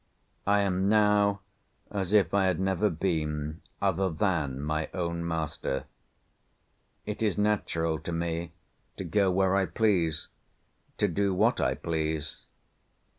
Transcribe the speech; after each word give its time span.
I 0.47 0.61
am 0.61 0.89
now 0.89 1.41
as 1.91 2.11
if 2.11 2.33
I 2.33 2.45
had 2.45 2.59
never 2.59 2.89
been 2.89 3.61
other 3.79 4.09
than 4.09 4.59
my 4.63 4.89
own 4.95 5.27
master. 5.27 5.85
It 7.05 7.21
is 7.21 7.37
natural 7.37 7.99
to 7.99 8.11
me 8.11 8.51
to 8.97 9.03
go 9.03 9.29
where 9.29 9.55
I 9.55 9.67
please, 9.67 10.27
to 10.97 11.07
do 11.07 11.35
what 11.35 11.61
I 11.61 11.75
please. 11.75 12.47